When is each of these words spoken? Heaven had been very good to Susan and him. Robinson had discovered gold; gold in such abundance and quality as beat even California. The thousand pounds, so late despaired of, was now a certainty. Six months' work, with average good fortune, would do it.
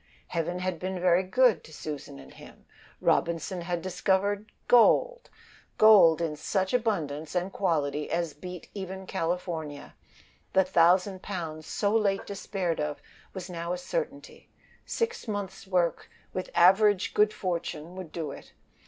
Heaven 0.29 0.57
had 0.57 0.79
been 0.79 0.99
very 0.99 1.21
good 1.21 1.63
to 1.63 1.71
Susan 1.71 2.17
and 2.17 2.33
him. 2.33 2.65
Robinson 3.01 3.61
had 3.61 3.83
discovered 3.83 4.51
gold; 4.67 5.29
gold 5.77 6.21
in 6.23 6.35
such 6.35 6.73
abundance 6.73 7.35
and 7.35 7.53
quality 7.53 8.09
as 8.09 8.33
beat 8.33 8.67
even 8.73 9.05
California. 9.05 9.93
The 10.53 10.63
thousand 10.63 11.21
pounds, 11.21 11.67
so 11.67 11.95
late 11.95 12.25
despaired 12.25 12.79
of, 12.79 12.99
was 13.35 13.47
now 13.47 13.73
a 13.73 13.77
certainty. 13.77 14.49
Six 14.87 15.27
months' 15.27 15.67
work, 15.67 16.09
with 16.33 16.49
average 16.55 17.13
good 17.13 17.31
fortune, 17.31 17.95
would 17.95 18.11
do 18.11 18.31
it. 18.31 18.53